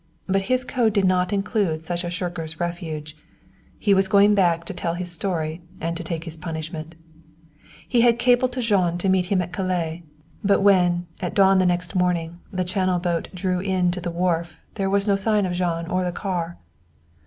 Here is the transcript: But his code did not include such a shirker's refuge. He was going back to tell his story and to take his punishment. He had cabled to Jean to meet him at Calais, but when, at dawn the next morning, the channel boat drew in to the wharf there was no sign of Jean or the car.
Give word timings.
But 0.25 0.41
his 0.49 0.65
code 0.65 0.93
did 0.93 1.05
not 1.05 1.31
include 1.31 1.81
such 1.83 2.03
a 2.03 2.09
shirker's 2.09 2.59
refuge. 2.59 3.15
He 3.77 3.93
was 3.93 4.07
going 4.07 4.33
back 4.33 4.65
to 4.65 4.73
tell 4.73 4.95
his 4.95 5.11
story 5.11 5.61
and 5.79 5.95
to 5.95 6.03
take 6.03 6.23
his 6.23 6.35
punishment. 6.37 6.95
He 7.87 8.01
had 8.01 8.17
cabled 8.17 8.51
to 8.53 8.61
Jean 8.61 8.97
to 8.97 9.09
meet 9.09 9.27
him 9.27 9.43
at 9.43 9.53
Calais, 9.53 10.01
but 10.43 10.61
when, 10.61 11.05
at 11.19 11.35
dawn 11.35 11.59
the 11.59 11.67
next 11.67 11.93
morning, 11.93 12.39
the 12.51 12.63
channel 12.63 12.97
boat 12.97 13.27
drew 13.35 13.59
in 13.59 13.91
to 13.91 14.01
the 14.01 14.09
wharf 14.09 14.57
there 14.73 14.89
was 14.89 15.07
no 15.07 15.15
sign 15.15 15.45
of 15.45 15.53
Jean 15.53 15.85
or 15.85 16.03
the 16.03 16.11
car. 16.11 16.57